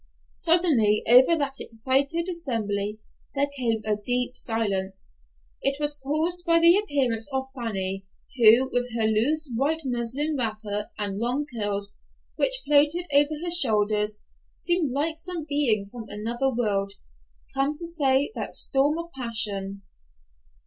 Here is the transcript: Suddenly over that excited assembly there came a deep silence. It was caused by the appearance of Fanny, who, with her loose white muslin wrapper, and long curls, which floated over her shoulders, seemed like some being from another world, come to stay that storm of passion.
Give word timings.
Suddenly 0.33 1.03
over 1.07 1.37
that 1.37 1.59
excited 1.59 2.27
assembly 2.27 2.99
there 3.35 3.51
came 3.55 3.83
a 3.85 3.95
deep 3.95 4.35
silence. 4.35 5.13
It 5.61 5.79
was 5.79 5.93
caused 5.95 6.43
by 6.43 6.57
the 6.59 6.75
appearance 6.75 7.29
of 7.31 7.49
Fanny, 7.55 8.07
who, 8.35 8.71
with 8.73 8.93
her 8.95 9.05
loose 9.05 9.47
white 9.55 9.83
muslin 9.85 10.35
wrapper, 10.35 10.89
and 10.97 11.19
long 11.19 11.45
curls, 11.45 11.97
which 12.35 12.61
floated 12.65 13.05
over 13.13 13.35
her 13.43 13.51
shoulders, 13.51 14.19
seemed 14.55 14.89
like 14.89 15.19
some 15.19 15.45
being 15.47 15.85
from 15.85 16.09
another 16.09 16.51
world, 16.51 16.93
come 17.53 17.77
to 17.77 17.85
stay 17.85 18.31
that 18.33 18.55
storm 18.55 18.97
of 18.97 19.11
passion. 19.11 19.83